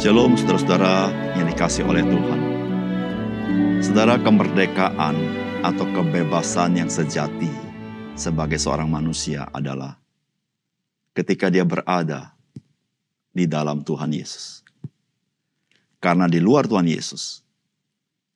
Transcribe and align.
Shalom 0.00 0.32
saudara-saudara 0.32 1.12
yang 1.36 1.44
dikasih 1.52 1.84
oleh 1.84 2.00
Tuhan. 2.00 2.40
Saudara 3.84 4.16
kemerdekaan 4.16 5.12
atau 5.60 5.84
kebebasan 5.92 6.80
yang 6.80 6.88
sejati 6.88 7.52
sebagai 8.16 8.56
seorang 8.56 8.88
manusia 8.88 9.44
adalah 9.52 10.00
ketika 11.12 11.52
dia 11.52 11.68
berada 11.68 12.32
di 13.28 13.44
dalam 13.44 13.84
Tuhan 13.84 14.08
Yesus. 14.16 14.64
Karena 16.00 16.24
di 16.32 16.40
luar 16.40 16.64
Tuhan 16.64 16.88
Yesus, 16.88 17.44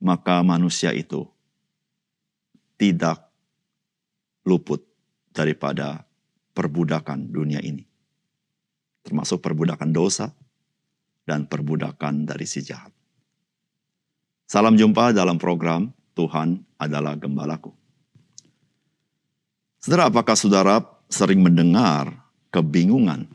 maka 0.05 0.45
manusia 0.45 0.93
itu 0.93 1.25
tidak 2.77 3.25
luput 4.45 4.85
daripada 5.33 6.05
perbudakan 6.53 7.25
dunia 7.33 7.65
ini. 7.65 7.89
Termasuk 9.01 9.41
perbudakan 9.41 9.97
dosa, 9.97 10.29
dan 11.25 11.49
perbudakan 11.49 12.29
dari 12.29 12.45
si 12.45 12.61
jahat. 12.61 12.93
Salam 14.45 14.77
jumpa 14.77 15.17
dalam 15.17 15.41
program 15.41 15.89
Tuhan 16.13 16.63
adalah 16.77 17.17
Gembalaku. 17.17 17.73
Saudara, 19.81 20.09
apakah 20.09 20.37
saudara 20.37 20.81
sering 21.13 21.45
mendengar 21.45 22.09
kebingungan 22.49 23.29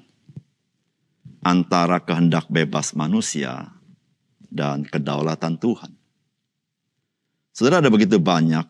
antara 1.45 2.01
kehendak 2.01 2.49
bebas 2.49 2.97
manusia 2.97 3.69
dan 4.49 4.81
kedaulatan 4.81 5.61
Tuhan? 5.61 5.93
Saudara, 7.53 7.85
ada 7.85 7.93
begitu 7.93 8.17
banyak 8.17 8.65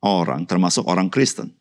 orang, 0.00 0.48
termasuk 0.48 0.88
orang 0.88 1.12
Kristen, 1.12 1.52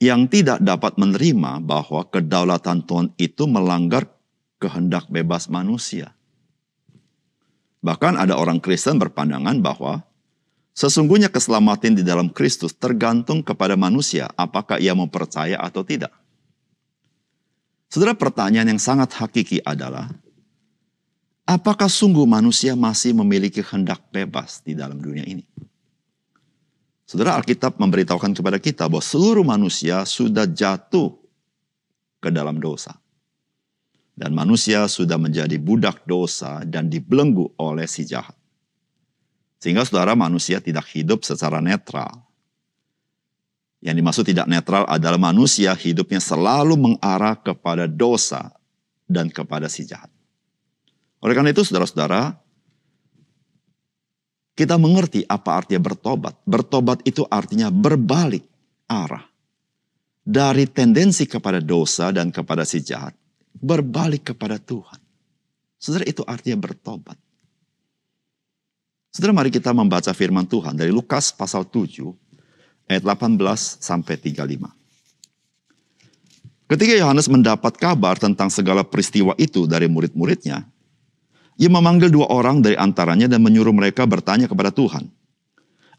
yang 0.00 0.28
tidak 0.28 0.60
dapat 0.64 0.96
menerima 0.96 1.60
bahwa 1.60 2.04
kedaulatan 2.08 2.84
Tuhan 2.88 3.08
itu 3.20 3.44
melanggar 3.48 4.15
kehendak 4.56 5.08
bebas 5.12 5.48
manusia. 5.52 6.16
Bahkan 7.84 8.18
ada 8.18 8.34
orang 8.34 8.58
Kristen 8.58 8.98
berpandangan 8.98 9.62
bahwa 9.62 10.02
sesungguhnya 10.74 11.30
keselamatan 11.30 11.94
di 11.94 12.02
dalam 12.02 12.32
Kristus 12.32 12.74
tergantung 12.74 13.44
kepada 13.44 13.78
manusia 13.78 14.26
apakah 14.34 14.82
ia 14.82 14.96
mau 14.96 15.06
percaya 15.06 15.60
atau 15.60 15.86
tidak. 15.86 16.10
Saudara 17.86 18.18
pertanyaan 18.18 18.74
yang 18.74 18.82
sangat 18.82 19.14
hakiki 19.14 19.62
adalah, 19.62 20.10
apakah 21.46 21.86
sungguh 21.86 22.26
manusia 22.26 22.74
masih 22.74 23.14
memiliki 23.14 23.62
kehendak 23.62 24.02
bebas 24.10 24.58
di 24.66 24.74
dalam 24.74 24.98
dunia 24.98 25.22
ini? 25.22 25.46
Saudara 27.06 27.38
Alkitab 27.38 27.78
memberitahukan 27.78 28.34
kepada 28.34 28.58
kita 28.58 28.90
bahwa 28.90 28.98
seluruh 28.98 29.46
manusia 29.46 30.02
sudah 30.02 30.42
jatuh 30.42 31.14
ke 32.18 32.34
dalam 32.34 32.58
dosa. 32.58 32.98
Dan 34.16 34.32
manusia 34.32 34.88
sudah 34.88 35.20
menjadi 35.20 35.60
budak 35.60 36.08
dosa 36.08 36.64
dan 36.64 36.88
dibelenggu 36.88 37.52
oleh 37.60 37.84
si 37.84 38.08
jahat. 38.08 38.32
Sehingga 39.60 39.84
saudara 39.84 40.16
manusia 40.16 40.56
tidak 40.56 40.88
hidup 40.96 41.20
secara 41.20 41.60
netral. 41.60 42.24
Yang 43.84 43.96
dimaksud 44.00 44.24
tidak 44.24 44.48
netral 44.48 44.88
adalah 44.88 45.20
manusia 45.20 45.76
hidupnya 45.76 46.16
selalu 46.16 46.80
mengarah 46.80 47.36
kepada 47.36 47.84
dosa 47.84 48.56
dan 49.04 49.28
kepada 49.28 49.68
si 49.68 49.84
jahat. 49.84 50.08
Oleh 51.20 51.36
karena 51.36 51.52
itu 51.52 51.60
saudara-saudara, 51.60 52.40
kita 54.56 54.80
mengerti 54.80 55.28
apa 55.28 55.60
artinya 55.60 55.92
bertobat. 55.92 56.40
Bertobat 56.48 57.04
itu 57.04 57.20
artinya 57.28 57.68
berbalik 57.68 58.48
arah. 58.88 59.28
Dari 60.24 60.64
tendensi 60.72 61.28
kepada 61.28 61.60
dosa 61.60 62.10
dan 62.16 62.32
kepada 62.32 62.64
si 62.64 62.80
jahat 62.80 63.12
berbalik 63.66 64.30
kepada 64.30 64.62
Tuhan. 64.62 65.02
Saudara 65.82 66.06
itu 66.06 66.22
artinya 66.22 66.62
bertobat. 66.70 67.18
Saudara 69.10 69.34
mari 69.34 69.50
kita 69.50 69.74
membaca 69.74 70.14
firman 70.14 70.46
Tuhan 70.46 70.78
dari 70.78 70.94
Lukas 70.94 71.34
pasal 71.34 71.66
7 71.66 72.06
ayat 72.86 73.02
18 73.02 73.42
sampai 73.82 74.14
35. 74.14 74.70
Ketika 76.66 76.94
Yohanes 76.98 77.26
mendapat 77.30 77.78
kabar 77.78 78.18
tentang 78.18 78.50
segala 78.50 78.82
peristiwa 78.86 79.34
itu 79.38 79.66
dari 79.66 79.90
murid-muridnya, 79.90 80.66
ia 81.56 81.70
memanggil 81.70 82.10
dua 82.10 82.28
orang 82.30 82.60
dari 82.60 82.76
antaranya 82.76 83.30
dan 83.30 83.40
menyuruh 83.40 83.72
mereka 83.72 84.04
bertanya 84.04 84.50
kepada 84.50 84.74
Tuhan, 84.74 85.08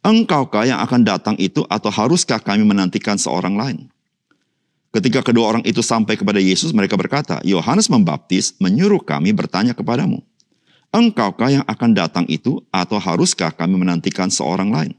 Engkaukah 0.06 0.70
yang 0.70 0.80
akan 0.84 1.02
datang 1.02 1.36
itu 1.42 1.66
atau 1.66 1.90
haruskah 1.90 2.38
kami 2.38 2.62
menantikan 2.64 3.18
seorang 3.18 3.58
lain? 3.58 3.90
Ketika 4.92 5.20
kedua 5.20 5.52
orang 5.52 5.64
itu 5.68 5.84
sampai 5.84 6.16
kepada 6.16 6.40
Yesus, 6.40 6.72
mereka 6.72 6.96
berkata, 6.96 7.44
Yohanes 7.44 7.92
membaptis 7.92 8.56
menyuruh 8.58 9.04
kami 9.04 9.36
bertanya 9.36 9.76
kepadamu, 9.76 10.24
Engkaukah 10.88 11.52
yang 11.52 11.66
akan 11.68 11.92
datang 11.92 12.26
itu 12.32 12.64
atau 12.72 12.96
haruskah 12.96 13.52
kami 13.52 13.76
menantikan 13.76 14.32
seorang 14.32 14.72
lain? 14.72 14.94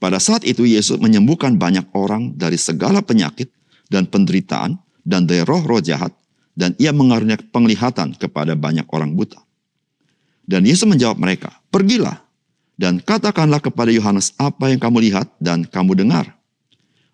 Pada 0.00 0.18
saat 0.18 0.42
itu 0.48 0.64
Yesus 0.64 0.98
menyembuhkan 0.98 1.54
banyak 1.60 1.86
orang 1.92 2.34
dari 2.34 2.56
segala 2.56 3.04
penyakit 3.04 3.52
dan 3.92 4.08
penderitaan 4.08 4.80
dan 5.04 5.28
dari 5.28 5.44
roh-roh 5.44 5.78
jahat 5.78 6.10
dan 6.56 6.74
ia 6.80 6.90
mengaruniakan 6.90 7.52
penglihatan 7.52 8.16
kepada 8.16 8.56
banyak 8.58 8.88
orang 8.90 9.12
buta. 9.12 9.38
Dan 10.42 10.66
Yesus 10.66 10.88
menjawab 10.88 11.20
mereka, 11.20 11.54
Pergilah 11.70 12.18
dan 12.74 12.98
katakanlah 12.98 13.62
kepada 13.62 13.94
Yohanes 13.94 14.34
apa 14.40 14.72
yang 14.72 14.82
kamu 14.82 15.06
lihat 15.06 15.30
dan 15.38 15.62
kamu 15.62 15.94
dengar. 16.02 16.34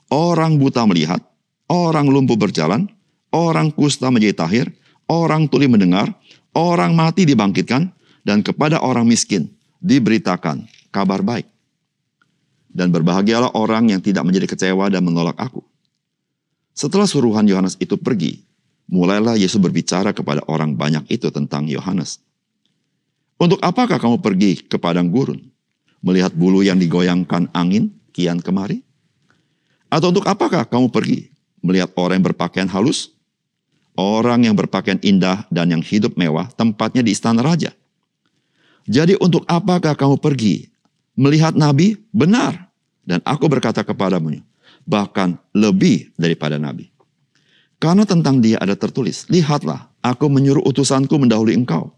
Orang 0.09 0.57
buta 0.57 0.89
melihat, 0.89 1.21
orang 1.69 2.09
lumpuh 2.09 2.37
berjalan, 2.37 2.89
orang 3.31 3.71
kusta 3.71 4.09
menjadi 4.09 4.45
tahir, 4.45 4.67
orang 5.07 5.47
tuli 5.47 5.69
mendengar, 5.69 6.11
orang 6.57 6.97
mati 6.97 7.29
dibangkitkan, 7.29 7.93
dan 8.25 8.45
kepada 8.45 8.81
orang 8.81 9.09
miskin 9.09 9.49
diberitakan 9.81 10.69
kabar 10.93 11.25
baik. 11.25 11.47
Dan 12.69 12.93
berbahagialah 12.93 13.57
orang 13.57 13.93
yang 13.93 14.01
tidak 14.05 14.29
menjadi 14.29 14.53
kecewa 14.53 14.93
dan 14.93 15.01
menolak 15.05 15.37
aku. 15.41 15.65
Setelah 16.77 17.09
suruhan 17.09 17.49
Yohanes 17.49 17.81
itu 17.81 17.97
pergi, 17.97 18.45
mulailah 18.93 19.35
Yesus 19.41 19.59
berbicara 19.59 20.13
kepada 20.13 20.45
orang 20.47 20.77
banyak 20.77 21.09
itu 21.09 21.33
tentang 21.33 21.67
Yohanes. 21.67 22.21
Untuk 23.39 23.59
apakah 23.63 23.97
kamu 23.97 24.21
pergi 24.21 24.67
ke 24.67 24.77
padang 24.77 25.09
gurun? 25.09 25.41
Melihat 26.05 26.31
bulu 26.35 26.63
yang 26.63 26.79
digoyangkan 26.79 27.51
angin 27.51 27.91
kian 28.15 28.39
kemari? 28.39 28.85
Atau 29.91 30.15
untuk 30.15 30.29
apakah 30.29 30.69
kamu 30.69 30.93
pergi 30.93 31.38
melihat 31.65 31.91
orang 31.99 32.23
yang 32.23 32.27
berpakaian 32.33 32.69
halus, 32.71 33.13
orang 33.99 34.47
yang 34.47 34.55
berpakaian 34.55 34.99
indah 35.03 35.47
dan 35.51 35.75
yang 35.75 35.83
hidup 35.83 36.15
mewah, 36.15 36.47
tempatnya 36.55 37.03
di 37.03 37.13
istana 37.13 37.43
raja. 37.43 37.75
Jadi 38.89 39.19
untuk 39.21 39.45
apakah 39.45 39.93
kamu 39.93 40.17
pergi? 40.17 40.73
Melihat 41.19 41.53
nabi? 41.59 41.99
Benar. 42.15 42.71
Dan 43.05 43.21
aku 43.25 43.51
berkata 43.51 43.85
kepadamu, 43.85 44.41
bahkan 44.87 45.37
lebih 45.53 46.15
daripada 46.17 46.57
nabi. 46.57 46.89
Karena 47.79 48.07
tentang 48.07 48.43
dia 48.43 48.59
ada 48.59 48.75
tertulis, 48.75 49.29
lihatlah, 49.31 49.91
aku 50.03 50.27
menyuruh 50.27 50.65
utusanku 50.67 51.15
mendahului 51.15 51.55
engkau. 51.55 51.95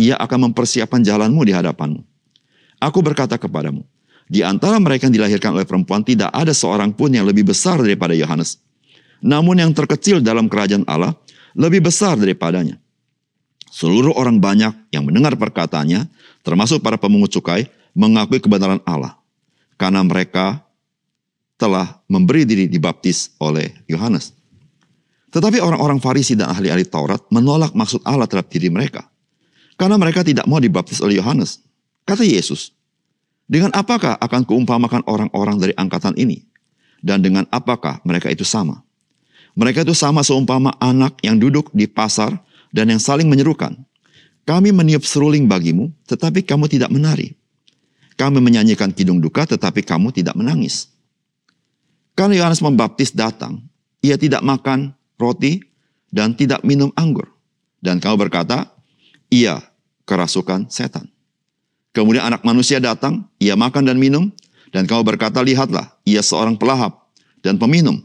Ia 0.00 0.16
akan 0.18 0.50
mempersiapkan 0.50 1.04
jalanmu 1.04 1.42
di 1.46 1.52
hadapanmu. 1.52 2.00
Aku 2.82 2.98
berkata 3.04 3.38
kepadamu, 3.38 3.86
di 4.26 4.40
antara 4.40 4.80
mereka 4.80 5.06
yang 5.06 5.20
dilahirkan 5.20 5.52
oleh 5.52 5.68
perempuan 5.68 6.00
tidak 6.00 6.32
ada 6.32 6.56
seorang 6.56 6.94
pun 6.94 7.12
yang 7.12 7.28
lebih 7.28 7.44
besar 7.52 7.76
daripada 7.76 8.16
Yohanes. 8.16 8.61
Namun 9.22 9.62
yang 9.62 9.70
terkecil 9.70 10.18
dalam 10.18 10.50
kerajaan 10.50 10.82
Allah 10.90 11.14
lebih 11.54 11.86
besar 11.86 12.18
daripadanya. 12.18 12.82
Seluruh 13.72 14.12
orang 14.12 14.36
banyak 14.36 14.92
yang 14.92 15.08
mendengar 15.08 15.32
perkataannya, 15.38 16.04
termasuk 16.44 16.84
para 16.84 17.00
pemungut 17.00 17.32
cukai, 17.32 17.70
mengakui 17.96 18.42
kebenaran 18.42 18.82
Allah. 18.84 19.16
Karena 19.80 20.04
mereka 20.04 20.60
telah 21.56 22.02
memberi 22.10 22.44
diri 22.44 22.64
dibaptis 22.68 23.32
oleh 23.40 23.72
Yohanes. 23.88 24.34
Tetapi 25.32 25.62
orang-orang 25.64 25.96
Farisi 26.02 26.36
dan 26.36 26.52
ahli-ahli 26.52 26.84
Taurat 26.84 27.24
menolak 27.32 27.72
maksud 27.72 28.04
Allah 28.04 28.28
terhadap 28.28 28.52
diri 28.52 28.68
mereka. 28.68 29.08
Karena 29.80 29.96
mereka 29.96 30.20
tidak 30.20 30.44
mau 30.44 30.60
dibaptis 30.60 31.00
oleh 31.00 31.16
Yohanes. 31.16 31.64
Kata 32.04 32.26
Yesus, 32.26 32.76
dengan 33.48 33.72
apakah 33.72 34.20
akan 34.20 34.44
keumpamakan 34.44 35.08
orang-orang 35.08 35.56
dari 35.56 35.72
angkatan 35.78 36.12
ini? 36.20 36.44
Dan 37.00 37.24
dengan 37.24 37.48
apakah 37.48 38.04
mereka 38.04 38.28
itu 38.28 38.44
sama? 38.44 38.84
Mereka 39.52 39.84
itu 39.84 39.92
sama 39.92 40.24
seumpama 40.24 40.72
anak 40.80 41.20
yang 41.20 41.36
duduk 41.36 41.68
di 41.76 41.84
pasar 41.84 42.32
dan 42.72 42.88
yang 42.88 43.00
saling 43.00 43.28
menyerukan. 43.28 43.76
Kami 44.42 44.74
meniup 44.74 45.06
seruling 45.06 45.46
bagimu, 45.46 45.92
tetapi 46.08 46.42
kamu 46.42 46.66
tidak 46.66 46.90
menari. 46.90 47.36
Kami 48.16 48.42
menyanyikan 48.42 48.90
kidung 48.90 49.22
duka, 49.22 49.46
tetapi 49.46 49.84
kamu 49.84 50.10
tidak 50.10 50.34
menangis. 50.34 50.90
Karena 52.12 52.42
Yohanes 52.42 52.60
Membaptis 52.60 53.14
datang, 53.14 53.62
ia 54.04 54.18
tidak 54.18 54.42
makan 54.44 54.92
roti 55.16 55.62
dan 56.12 56.34
tidak 56.36 56.60
minum 56.66 56.92
anggur. 56.98 57.30
Dan 57.80 58.02
kamu 58.02 58.28
berkata, 58.28 58.68
ia 59.32 59.62
kerasukan 60.04 60.68
setan. 60.68 61.08
Kemudian 61.92 62.24
anak 62.24 62.44
manusia 62.44 62.80
datang, 62.80 63.28
ia 63.36 63.56
makan 63.56 63.84
dan 63.88 63.96
minum, 64.00 64.32
dan 64.72 64.88
kamu 64.88 65.04
berkata, 65.04 65.44
lihatlah, 65.44 65.92
ia 66.04 66.24
seorang 66.24 66.56
pelahap 66.56 67.04
dan 67.44 67.60
peminum, 67.60 68.00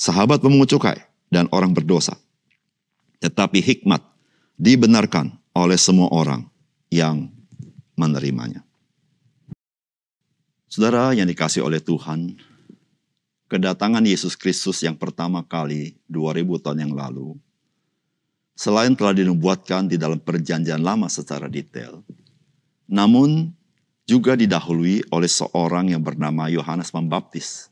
sahabat 0.00 0.40
pemungut 0.40 0.72
cukai, 0.72 0.96
dan 1.28 1.44
orang 1.52 1.76
berdosa. 1.76 2.16
Tetapi 3.20 3.60
hikmat 3.60 4.00
dibenarkan 4.56 5.36
oleh 5.52 5.76
semua 5.76 6.08
orang 6.08 6.48
yang 6.88 7.28
menerimanya. 8.00 8.64
Saudara 10.72 11.12
yang 11.12 11.28
dikasih 11.28 11.60
oleh 11.60 11.84
Tuhan, 11.84 12.40
kedatangan 13.52 14.00
Yesus 14.00 14.32
Kristus 14.40 14.80
yang 14.80 14.96
pertama 14.96 15.44
kali 15.44 16.00
2000 16.08 16.64
tahun 16.64 16.78
yang 16.88 16.94
lalu, 16.96 17.36
selain 18.56 18.96
telah 18.96 19.12
dinubuatkan 19.12 19.84
di 19.90 20.00
dalam 20.00 20.16
perjanjian 20.16 20.80
lama 20.80 21.12
secara 21.12 21.50
detail, 21.50 22.00
namun 22.88 23.52
juga 24.08 24.34
didahului 24.34 25.06
oleh 25.12 25.30
seorang 25.30 25.92
yang 25.92 26.02
bernama 26.02 26.50
Yohanes 26.50 26.90
Pembaptis 26.90 27.69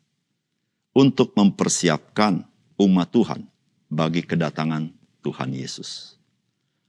untuk 0.99 1.31
mempersiapkan 1.39 2.43
umat 2.75 3.09
Tuhan 3.15 3.47
bagi 3.87 4.27
kedatangan 4.27 4.91
Tuhan 5.23 5.55
Yesus. 5.55 6.19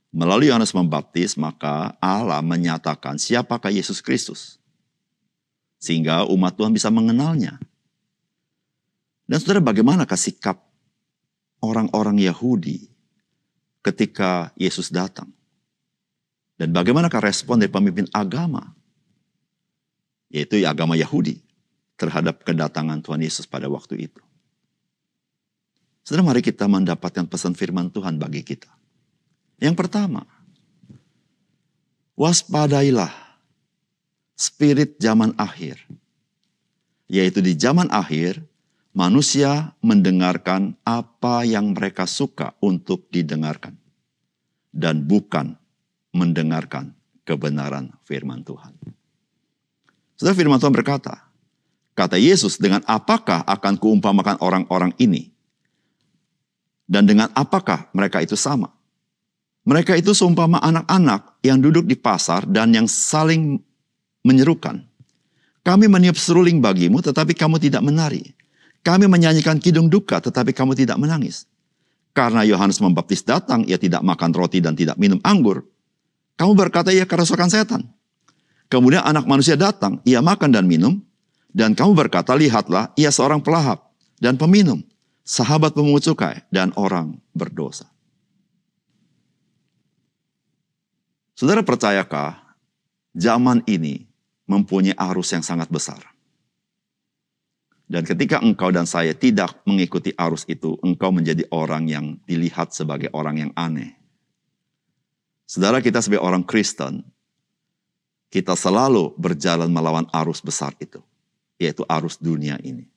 Melalui 0.10 0.50
Yohanes 0.50 0.74
Pembaptis, 0.74 1.38
maka 1.38 1.94
Allah 2.02 2.42
menyatakan 2.42 3.22
siapakah 3.22 3.70
Yesus 3.70 4.02
Kristus. 4.02 4.58
Sehingga 5.78 6.26
umat 6.26 6.58
Tuhan 6.58 6.74
bisa 6.74 6.90
mengenalnya. 6.90 7.62
Dan 9.30 9.38
saudara 9.38 9.62
bagaimanakah 9.62 10.18
sikap 10.18 10.58
orang-orang 11.62 12.18
Yahudi 12.18 12.90
ketika 13.86 14.50
Yesus 14.58 14.90
datang? 14.90 15.30
Dan 16.58 16.74
bagaimanakah 16.74 17.22
respon 17.22 17.62
dari 17.62 17.70
pemimpin 17.70 18.10
agama? 18.10 18.74
Yaitu 20.34 20.66
agama 20.66 20.98
Yahudi 20.98 21.49
terhadap 22.00 22.48
kedatangan 22.48 23.04
Tuhan 23.04 23.20
Yesus 23.20 23.44
pada 23.44 23.68
waktu 23.68 24.08
itu. 24.08 24.24
Saudara, 26.08 26.32
mari 26.32 26.42
kita 26.42 26.66
mendapatkan 26.66 27.28
pesan 27.28 27.54
firman 27.54 27.92
Tuhan 27.92 28.18
bagi 28.18 28.42
kita. 28.42 28.72
Yang 29.60 29.76
pertama, 29.86 30.24
waspadailah 32.16 33.12
spirit 34.34 34.98
zaman 34.98 35.36
akhir. 35.36 35.84
Yaitu 37.12 37.44
di 37.44 37.54
zaman 37.54 37.92
akhir, 37.92 38.42
manusia 38.96 39.76
mendengarkan 39.84 40.74
apa 40.88 41.44
yang 41.46 41.78
mereka 41.78 42.08
suka 42.08 42.56
untuk 42.64 43.06
didengarkan. 43.12 43.76
Dan 44.74 45.06
bukan 45.06 45.60
mendengarkan 46.16 46.96
kebenaran 47.22 47.94
firman 48.02 48.42
Tuhan. 48.42 48.74
Saudara 50.18 50.34
firman 50.34 50.58
Tuhan 50.58 50.74
berkata, 50.74 51.29
Kata 52.00 52.16
Yesus, 52.16 52.56
dengan 52.56 52.80
apakah 52.88 53.44
akan 53.44 53.76
kuumpamakan 53.76 54.40
orang-orang 54.40 54.96
ini? 55.04 55.36
Dan 56.88 57.04
dengan 57.04 57.28
apakah 57.36 57.92
mereka 57.92 58.24
itu 58.24 58.40
sama? 58.40 58.72
Mereka 59.68 60.00
itu 60.00 60.16
seumpama 60.16 60.64
anak-anak 60.64 61.44
yang 61.44 61.60
duduk 61.60 61.84
di 61.84 62.00
pasar 62.00 62.48
dan 62.48 62.72
yang 62.72 62.88
saling 62.88 63.60
menyerukan. 64.24 64.80
Kami 65.60 65.92
meniup 65.92 66.16
seruling 66.16 66.64
bagimu 66.64 67.04
tetapi 67.04 67.36
kamu 67.36 67.60
tidak 67.60 67.84
menari. 67.84 68.32
Kami 68.80 69.12
menyanyikan 69.12 69.60
kidung 69.60 69.92
duka 69.92 70.24
tetapi 70.24 70.56
kamu 70.56 70.80
tidak 70.80 70.96
menangis. 70.96 71.52
Karena 72.16 72.48
Yohanes 72.48 72.80
Membaptis 72.80 73.28
datang, 73.28 73.68
ia 73.68 73.76
tidak 73.76 74.08
makan 74.08 74.32
roti 74.32 74.64
dan 74.64 74.72
tidak 74.72 74.96
minum 74.96 75.20
anggur. 75.28 75.68
Kamu 76.40 76.56
berkata 76.56 76.96
ia 76.96 77.04
kerasukan 77.04 77.52
setan. 77.52 77.92
Kemudian 78.72 79.04
anak 79.04 79.28
manusia 79.28 79.60
datang, 79.60 80.00
ia 80.08 80.24
makan 80.24 80.56
dan 80.56 80.64
minum, 80.64 81.04
dan 81.60 81.76
kamu 81.76 81.92
berkata, 81.92 82.32
lihatlah, 82.40 82.96
ia 82.96 83.12
seorang 83.12 83.44
pelahap 83.44 83.92
dan 84.24 84.40
peminum, 84.40 84.80
sahabat 85.28 85.76
pemungut 85.76 86.08
cukai, 86.08 86.48
dan 86.48 86.72
orang 86.80 87.20
berdosa. 87.36 87.84
Saudara 91.36 91.60
percayakah 91.60 92.40
zaman 93.12 93.60
ini 93.68 94.08
mempunyai 94.48 94.96
arus 95.12 95.36
yang 95.36 95.44
sangat 95.44 95.68
besar? 95.68 96.00
Dan 97.92 98.08
ketika 98.08 98.40
engkau 98.40 98.72
dan 98.72 98.88
saya 98.88 99.12
tidak 99.12 99.60
mengikuti 99.68 100.16
arus 100.16 100.48
itu, 100.48 100.80
engkau 100.80 101.12
menjadi 101.12 101.44
orang 101.52 101.92
yang 101.92 102.06
dilihat 102.24 102.72
sebagai 102.72 103.12
orang 103.12 103.36
yang 103.36 103.52
aneh. 103.60 104.00
Saudara 105.44 105.84
kita 105.84 106.00
sebagai 106.00 106.24
orang 106.24 106.48
Kristen, 106.48 107.04
kita 108.32 108.56
selalu 108.56 109.12
berjalan 109.20 109.68
melawan 109.68 110.08
arus 110.16 110.40
besar 110.40 110.72
itu 110.80 111.04
yaitu 111.60 111.84
arus 111.86 112.16
dunia 112.16 112.56
ini. 112.64 112.88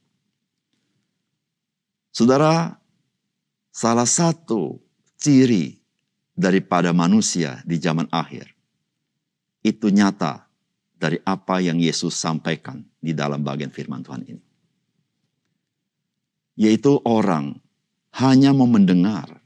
Saudara, 2.15 2.79
salah 3.75 4.07
satu 4.07 4.79
ciri 5.19 5.83
daripada 6.39 6.95
manusia 6.95 7.61
di 7.67 7.77
zaman 7.83 8.07
akhir 8.15 8.47
itu 9.67 9.91
nyata 9.91 10.47
dari 10.95 11.19
apa 11.27 11.59
yang 11.59 11.83
Yesus 11.83 12.15
sampaikan 12.15 12.87
di 13.03 13.11
dalam 13.11 13.43
bagian 13.43 13.75
firman 13.75 14.07
Tuhan 14.07 14.23
ini. 14.23 14.43
Yaitu 16.55 17.01
orang 17.03 17.59
hanya 18.15 18.55
mau 18.55 18.69
mendengar 18.69 19.41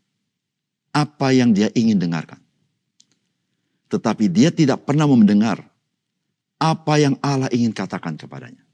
apa 0.90 1.28
yang 1.30 1.54
dia 1.54 1.70
ingin 1.72 1.96
dengarkan. 1.96 2.42
Tetapi 3.86 4.26
dia 4.26 4.50
tidak 4.50 4.82
pernah 4.82 5.06
mendengar 5.06 5.62
apa 6.58 6.94
yang 6.98 7.14
Allah 7.22 7.46
ingin 7.54 7.70
katakan 7.70 8.18
kepadanya. 8.18 8.65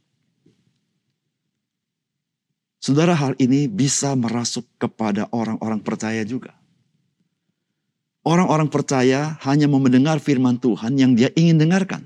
Saudara, 2.83 3.15
hal 3.15 3.39
ini 3.39 3.71
bisa 3.71 4.11
merasuk 4.19 4.67
kepada 4.75 5.31
orang-orang 5.31 5.79
percaya 5.79 6.27
juga. 6.27 6.59
Orang-orang 8.27 8.67
percaya 8.67 9.39
hanya 9.47 9.71
mau 9.71 9.79
mendengar 9.79 10.19
firman 10.19 10.59
Tuhan 10.59 10.99
yang 10.99 11.15
dia 11.15 11.31
ingin 11.39 11.63
dengarkan. 11.63 12.03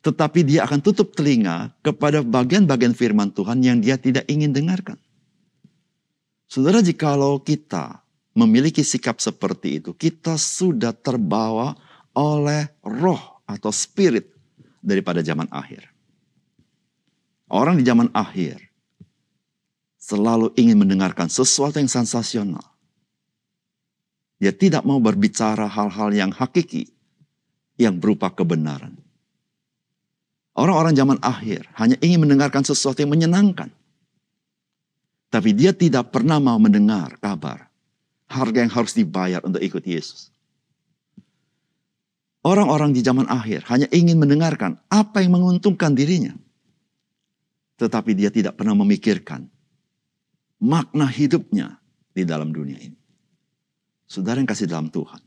Tetapi 0.00 0.48
dia 0.48 0.64
akan 0.64 0.80
tutup 0.80 1.12
telinga 1.12 1.76
kepada 1.84 2.24
bagian-bagian 2.24 2.96
firman 2.96 3.36
Tuhan 3.36 3.60
yang 3.60 3.84
dia 3.84 4.00
tidak 4.00 4.24
ingin 4.32 4.56
dengarkan. 4.56 4.96
Saudara, 6.48 6.80
jikalau 6.80 7.36
kita 7.44 8.00
memiliki 8.32 8.80
sikap 8.80 9.20
seperti 9.20 9.76
itu, 9.76 9.92
kita 9.92 10.40
sudah 10.40 10.96
terbawa 10.96 11.76
oleh 12.16 12.64
roh 12.80 13.44
atau 13.44 13.68
spirit 13.68 14.24
daripada 14.80 15.20
zaman 15.20 15.52
akhir. 15.52 15.84
Orang 17.52 17.76
di 17.76 17.84
zaman 17.84 18.08
akhir 18.12 18.73
selalu 20.04 20.52
ingin 20.60 20.76
mendengarkan 20.76 21.32
sesuatu 21.32 21.80
yang 21.80 21.88
sensasional. 21.88 22.60
Dia 24.36 24.52
tidak 24.52 24.84
mau 24.84 25.00
berbicara 25.00 25.64
hal-hal 25.64 26.12
yang 26.12 26.28
hakiki, 26.28 26.92
yang 27.80 27.96
berupa 27.96 28.28
kebenaran. 28.28 29.00
Orang-orang 30.52 30.92
zaman 30.92 31.18
akhir 31.24 31.64
hanya 31.80 31.96
ingin 32.04 32.20
mendengarkan 32.20 32.60
sesuatu 32.60 33.00
yang 33.00 33.16
menyenangkan. 33.16 33.72
Tapi 35.32 35.50
dia 35.56 35.72
tidak 35.72 36.12
pernah 36.12 36.36
mau 36.36 36.60
mendengar 36.60 37.16
kabar 37.18 37.66
harga 38.28 38.60
yang 38.60 38.70
harus 38.70 38.92
dibayar 38.92 39.40
untuk 39.42 39.64
ikut 39.64 39.82
Yesus. 39.82 40.30
Orang-orang 42.44 42.92
di 42.92 43.00
zaman 43.00 43.24
akhir 43.24 43.64
hanya 43.72 43.88
ingin 43.88 44.20
mendengarkan 44.20 44.76
apa 44.92 45.24
yang 45.24 45.40
menguntungkan 45.40 45.96
dirinya. 45.96 46.36
Tetapi 47.80 48.12
dia 48.14 48.30
tidak 48.30 48.60
pernah 48.60 48.76
memikirkan 48.76 49.48
makna 50.64 51.04
hidupnya 51.04 51.76
di 52.16 52.24
dalam 52.24 52.48
dunia 52.48 52.80
ini. 52.80 52.96
Saudara 54.08 54.40
yang 54.40 54.48
kasih 54.48 54.64
dalam 54.64 54.88
Tuhan. 54.88 55.20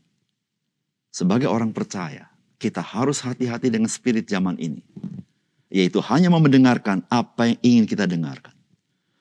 Sebagai 1.14 1.46
orang 1.46 1.70
percaya, 1.70 2.26
kita 2.58 2.82
harus 2.82 3.22
hati-hati 3.22 3.70
dengan 3.70 3.86
spirit 3.86 4.26
zaman 4.26 4.58
ini. 4.58 4.82
Yaitu 5.70 6.02
hanya 6.02 6.32
mau 6.32 6.42
mendengarkan 6.42 7.06
apa 7.06 7.54
yang 7.54 7.58
ingin 7.62 7.84
kita 7.86 8.10
dengarkan. 8.10 8.56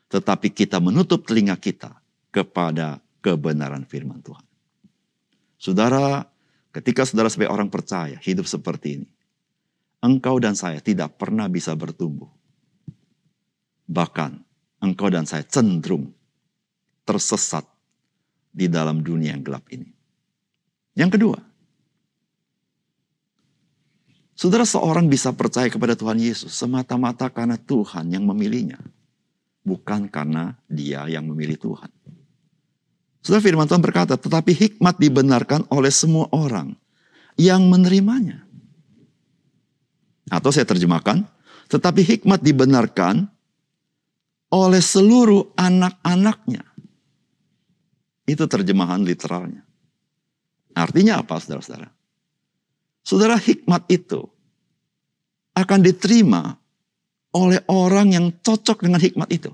Tetapi 0.10 0.50
kita 0.50 0.82
menutup 0.82 1.28
telinga 1.28 1.54
kita 1.60 1.94
kepada 2.34 2.98
kebenaran 3.22 3.84
firman 3.84 4.24
Tuhan. 4.24 4.46
Saudara, 5.60 6.24
ketika 6.72 7.04
saudara 7.04 7.28
sebagai 7.28 7.52
orang 7.52 7.68
percaya 7.68 8.16
hidup 8.24 8.48
seperti 8.48 9.04
ini, 9.04 9.10
engkau 10.00 10.40
dan 10.40 10.56
saya 10.56 10.80
tidak 10.80 11.20
pernah 11.20 11.52
bisa 11.52 11.76
bertumbuh. 11.76 12.30
Bahkan 13.90 14.47
engkau 14.82 15.10
dan 15.10 15.26
saya 15.26 15.44
cenderung 15.46 16.14
tersesat 17.08 17.66
di 18.52 18.68
dalam 18.68 19.02
dunia 19.06 19.38
yang 19.38 19.46
gelap 19.46 19.66
ini. 19.70 19.90
Yang 20.98 21.22
kedua, 21.22 21.40
saudara 24.34 24.66
seorang 24.66 25.06
bisa 25.06 25.30
percaya 25.34 25.70
kepada 25.70 25.94
Tuhan 25.94 26.18
Yesus 26.18 26.58
semata-mata 26.58 27.30
karena 27.30 27.56
Tuhan 27.56 28.10
yang 28.10 28.26
memilihnya, 28.26 28.82
bukan 29.62 30.10
karena 30.10 30.58
dia 30.66 31.06
yang 31.06 31.30
memilih 31.30 31.58
Tuhan. 31.62 31.90
Saudara 33.22 33.44
firman 33.44 33.68
Tuhan 33.70 33.84
berkata, 33.84 34.16
tetapi 34.16 34.56
hikmat 34.56 34.98
dibenarkan 34.98 35.68
oleh 35.70 35.92
semua 35.92 36.32
orang 36.34 36.74
yang 37.38 37.68
menerimanya. 37.70 38.48
Atau 40.28 40.52
saya 40.52 40.68
terjemahkan, 40.68 41.24
tetapi 41.68 42.02
hikmat 42.04 42.40
dibenarkan 42.40 43.28
oleh 44.52 44.80
seluruh 44.80 45.52
anak-anaknya. 45.60 46.64
Itu 48.28 48.44
terjemahan 48.48 49.04
literalnya. 49.04 49.64
Artinya 50.76 51.24
apa 51.24 51.40
saudara-saudara? 51.40 51.90
Saudara 53.02 53.40
hikmat 53.40 53.88
itu 53.88 54.28
akan 55.56 55.80
diterima 55.80 56.60
oleh 57.34 57.64
orang 57.72 58.14
yang 58.14 58.26
cocok 58.44 58.84
dengan 58.84 59.00
hikmat 59.00 59.30
itu. 59.32 59.52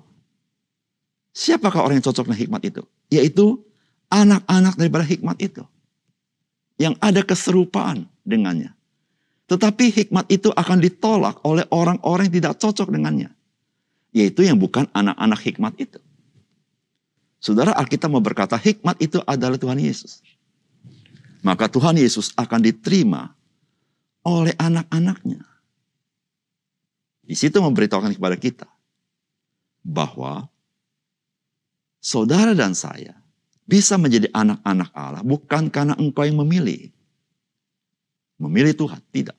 Siapakah 1.33 1.85
orang 1.85 2.01
yang 2.01 2.05
cocok 2.05 2.29
dengan 2.29 2.39
hikmat 2.41 2.62
itu? 2.65 2.81
Yaitu 3.13 3.62
anak-anak 4.09 4.73
daripada 4.77 5.05
hikmat 5.05 5.38
itu. 5.41 5.63
Yang 6.81 6.97
ada 7.01 7.21
keserupaan 7.21 8.09
dengannya. 8.25 8.73
Tetapi 9.45 9.85
hikmat 9.93 10.25
itu 10.33 10.50
akan 10.50 10.81
ditolak 10.81 11.41
oleh 11.45 11.65
orang-orang 11.69 12.29
yang 12.29 12.38
tidak 12.41 12.57
cocok 12.57 12.89
dengannya. 12.89 13.29
Yaitu 14.13 14.46
yang 14.46 14.62
bukan 14.62 14.86
anak-anak 14.93 15.39
hikmat 15.41 15.74
itu. 15.82 16.00
Saudara 17.43 17.75
Alkitab 17.75 18.08
mau 18.08 18.24
berkata 18.24 18.55
hikmat 18.55 19.01
itu 19.03 19.20
adalah 19.27 19.60
Tuhan 19.60 19.75
Yesus. 19.82 20.24
Maka 21.43 21.67
Tuhan 21.67 22.00
Yesus 22.00 22.32
akan 22.39 22.63
diterima 22.63 23.36
oleh 24.24 24.55
anak-anaknya. 24.55 25.43
Di 27.24 27.36
situ 27.36 27.60
memberitahukan 27.60 28.15
kepada 28.15 28.39
kita 28.39 28.67
bahwa 29.84 30.48
saudara 32.00 32.55
dan 32.55 32.72
saya 32.75 33.15
bisa 33.63 33.96
menjadi 33.96 34.27
anak-anak 34.32 34.89
Allah 34.91 35.24
bukan 35.24 35.72
karena 35.72 35.96
engkau 36.00 36.24
yang 36.24 36.39
memilih. 36.39 36.91
Memilih 38.39 38.75
Tuhan, 38.75 39.00
tidak. 39.12 39.38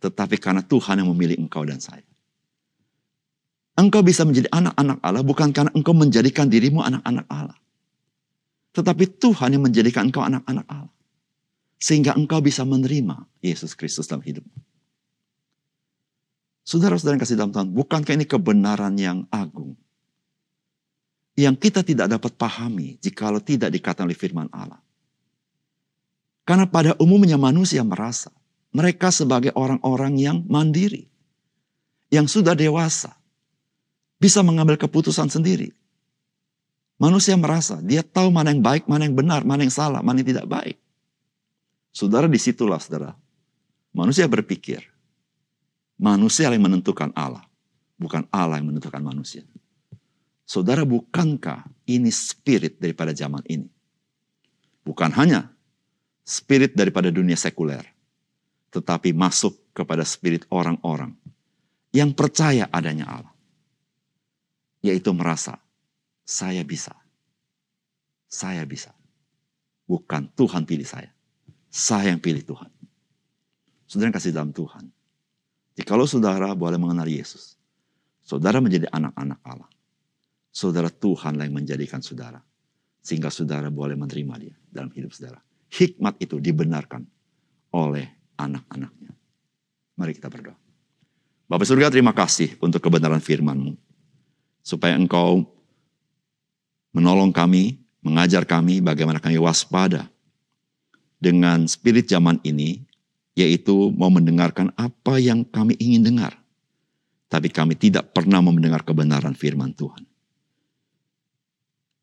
Tetapi 0.00 0.36
karena 0.40 0.62
Tuhan 0.64 1.04
yang 1.04 1.10
memilih 1.12 1.36
engkau 1.36 1.64
dan 1.68 1.82
saya. 1.82 2.05
Engkau 3.76 4.00
bisa 4.00 4.24
menjadi 4.24 4.48
anak-anak 4.48 4.98
Allah 5.04 5.20
bukan 5.20 5.52
karena 5.52 5.68
engkau 5.76 5.92
menjadikan 5.92 6.48
dirimu 6.48 6.80
anak-anak 6.80 7.28
Allah. 7.28 7.58
Tetapi 8.72 9.20
Tuhan 9.20 9.52
yang 9.52 9.68
menjadikan 9.68 10.08
engkau 10.08 10.24
anak-anak 10.24 10.64
Allah. 10.64 10.92
Sehingga 11.76 12.16
engkau 12.16 12.40
bisa 12.40 12.64
menerima 12.64 13.28
Yesus 13.44 13.76
Kristus 13.76 14.08
dalam 14.08 14.24
hidupmu. 14.24 14.64
Saudara-saudara 16.64 17.20
yang 17.20 17.22
kasih 17.22 17.36
dalam 17.36 17.52
Tuhan, 17.52 17.68
bukankah 17.70 18.16
ini 18.16 18.24
kebenaran 18.24 18.96
yang 18.96 19.28
agung? 19.28 19.76
Yang 21.36 21.68
kita 21.68 21.84
tidak 21.84 22.08
dapat 22.08 22.32
pahami 22.32 22.96
jikalau 23.04 23.44
tidak 23.44 23.68
dikatakan 23.68 24.08
oleh 24.08 24.16
firman 24.16 24.48
Allah. 24.56 24.80
Karena 26.48 26.64
pada 26.64 26.96
umumnya 26.96 27.36
manusia 27.36 27.84
merasa 27.84 28.32
mereka 28.72 29.12
sebagai 29.12 29.52
orang-orang 29.52 30.16
yang 30.16 30.38
mandiri. 30.48 31.12
Yang 32.08 32.40
sudah 32.40 32.56
dewasa 32.56 33.12
bisa 34.16 34.40
mengambil 34.40 34.80
keputusan 34.80 35.28
sendiri. 35.28 35.72
Manusia 36.96 37.36
merasa 37.36 37.76
dia 37.84 38.00
tahu 38.00 38.32
mana 38.32 38.56
yang 38.56 38.64
baik, 38.64 38.88
mana 38.88 39.04
yang 39.04 39.12
benar, 39.12 39.44
mana 39.44 39.68
yang 39.68 39.74
salah, 39.74 40.00
mana 40.00 40.24
yang 40.24 40.32
tidak 40.32 40.46
baik. 40.48 40.76
Saudara 41.92 42.24
di 42.24 42.40
situlah 42.40 42.80
saudara. 42.80 43.12
Manusia 43.92 44.24
berpikir. 44.28 44.84
Manusia 45.96 46.48
yang 46.48 46.64
menentukan 46.64 47.12
Allah. 47.16 47.44
Bukan 47.96 48.28
Allah 48.32 48.60
yang 48.60 48.68
menentukan 48.72 49.00
manusia. 49.00 49.44
Saudara 50.44 50.84
bukankah 50.84 51.64
ini 51.88 52.12
spirit 52.12 52.76
daripada 52.76 53.12
zaman 53.16 53.40
ini? 53.48 53.68
Bukan 54.84 55.12
hanya 55.16 55.52
spirit 56.24 56.76
daripada 56.76 57.08
dunia 57.08 57.36
sekuler. 57.36 57.84
Tetapi 58.72 59.16
masuk 59.16 59.56
kepada 59.72 60.04
spirit 60.04 60.44
orang-orang 60.52 61.16
yang 61.92 62.12
percaya 62.12 62.68
adanya 62.68 63.08
Allah 63.08 63.35
yaitu 64.86 65.10
merasa 65.10 65.58
saya 66.22 66.62
bisa. 66.62 66.94
Saya 68.26 68.62
bisa. 68.66 68.94
Bukan 69.86 70.30
Tuhan 70.34 70.66
pilih 70.66 70.86
saya. 70.86 71.10
Saya 71.70 72.14
yang 72.14 72.22
pilih 72.22 72.42
Tuhan. 72.42 72.70
Saudara 73.86 74.14
kasih 74.14 74.34
dalam 74.34 74.50
Tuhan. 74.50 74.90
Jikalau 75.78 76.08
saudara 76.08 76.50
boleh 76.56 76.80
mengenal 76.80 77.06
Yesus, 77.06 77.54
saudara 78.24 78.58
menjadi 78.58 78.90
anak-anak 78.90 79.38
Allah. 79.46 79.70
Saudara 80.50 80.88
Tuhan 80.88 81.36
yang 81.36 81.52
menjadikan 81.52 82.00
saudara. 82.00 82.40
Sehingga 83.04 83.30
saudara 83.30 83.70
boleh 83.70 83.94
menerima 83.94 84.34
dia 84.42 84.56
dalam 84.66 84.90
hidup 84.90 85.14
saudara. 85.14 85.38
Hikmat 85.70 86.18
itu 86.18 86.42
dibenarkan 86.42 87.06
oleh 87.76 88.34
anak-anaknya. 88.40 89.12
Mari 89.94 90.12
kita 90.16 90.26
berdoa. 90.26 90.58
Bapak 91.46 91.62
surga 91.62 91.94
terima 91.94 92.10
kasih 92.10 92.58
untuk 92.58 92.82
kebenaran 92.82 93.22
firman-Mu 93.22 93.85
supaya 94.66 94.98
engkau 94.98 95.46
menolong 96.90 97.30
kami, 97.30 97.78
mengajar 98.02 98.42
kami 98.42 98.82
bagaimana 98.82 99.22
kami 99.22 99.38
waspada 99.38 100.10
dengan 101.22 101.70
spirit 101.70 102.10
zaman 102.10 102.42
ini, 102.42 102.82
yaitu 103.38 103.94
mau 103.94 104.10
mendengarkan 104.10 104.74
apa 104.74 105.22
yang 105.22 105.46
kami 105.46 105.78
ingin 105.78 106.02
dengar. 106.02 106.34
Tapi 107.30 107.46
kami 107.46 107.78
tidak 107.78 108.10
pernah 108.10 108.42
mendengar 108.42 108.82
kebenaran 108.82 109.38
firman 109.38 109.70
Tuhan. 109.70 110.02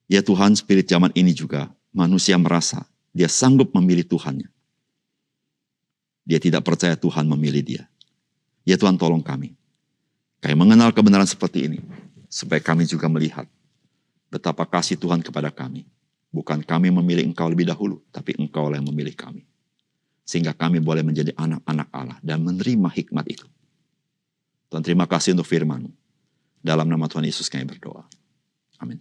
Ya 0.08 0.24
Tuhan, 0.24 0.56
spirit 0.56 0.88
zaman 0.88 1.12
ini 1.20 1.36
juga 1.36 1.68
manusia 1.92 2.40
merasa 2.40 2.88
dia 3.12 3.28
sanggup 3.28 3.76
memilih 3.76 4.08
Tuhannya. 4.08 4.48
Dia 6.24 6.40
tidak 6.40 6.64
percaya 6.64 6.96
Tuhan 6.96 7.28
memilih 7.28 7.64
dia. 7.64 7.84
Ya 8.64 8.80
Tuhan 8.80 8.96
tolong 8.96 9.20
kami. 9.20 9.52
Kami 10.40 10.56
mengenal 10.56 10.96
kebenaran 10.96 11.28
seperti 11.28 11.68
ini 11.68 11.80
supaya 12.34 12.58
kami 12.58 12.90
juga 12.90 13.06
melihat 13.06 13.46
betapa 14.34 14.66
kasih 14.66 14.98
Tuhan 14.98 15.22
kepada 15.22 15.54
kami. 15.54 15.86
Bukan 16.34 16.66
kami 16.66 16.90
memilih 16.90 17.30
engkau 17.30 17.46
lebih 17.46 17.70
dahulu, 17.70 18.02
tapi 18.10 18.34
engkau 18.42 18.74
yang 18.74 18.82
memilih 18.90 19.14
kami. 19.14 19.46
Sehingga 20.26 20.50
kami 20.58 20.82
boleh 20.82 21.06
menjadi 21.06 21.30
anak-anak 21.38 21.88
Allah 21.94 22.18
dan 22.26 22.42
menerima 22.42 22.90
hikmat 22.90 23.30
itu. 23.30 23.46
Tuhan 24.74 24.82
terima 24.82 25.06
kasih 25.06 25.38
untuk 25.38 25.46
firman 25.46 25.86
Dalam 26.64 26.90
nama 26.90 27.06
Tuhan 27.06 27.30
Yesus 27.30 27.46
kami 27.54 27.70
berdoa. 27.70 28.10
Amin. 28.82 28.98